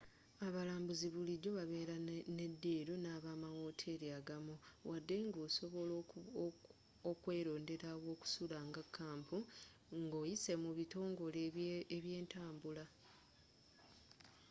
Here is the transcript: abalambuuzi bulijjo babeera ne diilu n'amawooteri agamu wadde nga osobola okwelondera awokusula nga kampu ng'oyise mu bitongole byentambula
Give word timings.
abalambuuzi 0.47 1.07
bulijjo 1.13 1.49
babeera 1.57 1.95
ne 2.37 2.47
diilu 2.61 2.93
n'amawooteri 3.03 4.07
agamu 4.19 4.53
wadde 4.89 5.17
nga 5.27 5.39
osobola 5.47 5.93
okwelondera 7.11 7.87
awokusula 7.95 8.57
nga 8.69 8.83
kampu 8.97 9.37
ng'oyise 9.99 10.53
mu 10.63 10.71
bitongole 10.77 11.41
byentambula 11.99 12.85